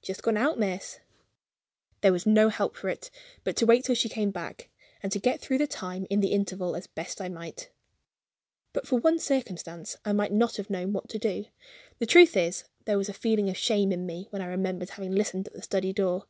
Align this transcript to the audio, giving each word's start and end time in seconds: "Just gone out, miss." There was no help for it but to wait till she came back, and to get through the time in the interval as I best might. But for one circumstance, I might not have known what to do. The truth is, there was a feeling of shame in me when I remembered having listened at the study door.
"Just 0.00 0.24
gone 0.24 0.36
out, 0.36 0.58
miss." 0.58 0.98
There 2.00 2.10
was 2.12 2.26
no 2.26 2.48
help 2.48 2.74
for 2.74 2.88
it 2.88 3.12
but 3.44 3.54
to 3.58 3.64
wait 3.64 3.84
till 3.84 3.94
she 3.94 4.08
came 4.08 4.32
back, 4.32 4.68
and 5.04 5.12
to 5.12 5.20
get 5.20 5.40
through 5.40 5.58
the 5.58 5.68
time 5.68 6.04
in 6.10 6.18
the 6.18 6.32
interval 6.32 6.74
as 6.74 6.86
I 6.88 6.90
best 6.96 7.20
might. 7.30 7.70
But 8.72 8.88
for 8.88 8.98
one 8.98 9.20
circumstance, 9.20 9.96
I 10.04 10.14
might 10.14 10.32
not 10.32 10.56
have 10.56 10.68
known 10.68 10.92
what 10.92 11.08
to 11.10 11.18
do. 11.20 11.44
The 12.00 12.06
truth 12.06 12.36
is, 12.36 12.64
there 12.86 12.98
was 12.98 13.08
a 13.08 13.12
feeling 13.12 13.48
of 13.50 13.56
shame 13.56 13.92
in 13.92 14.04
me 14.04 14.26
when 14.30 14.42
I 14.42 14.46
remembered 14.46 14.90
having 14.90 15.12
listened 15.14 15.46
at 15.46 15.52
the 15.52 15.62
study 15.62 15.92
door. 15.92 16.26